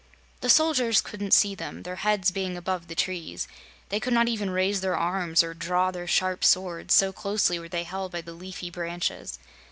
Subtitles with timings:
[0.39, 3.47] The soldiers couldn't see them, their heads being above the trees;
[3.89, 7.69] they could not even raise their arms or draw their sharp swords, so closely were
[7.69, 9.37] they held by the leafy branches.